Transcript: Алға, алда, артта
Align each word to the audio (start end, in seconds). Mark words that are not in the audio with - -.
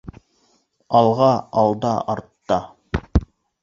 Алға, 1.01 1.29
алда, 1.67 1.95
артта 2.17 2.63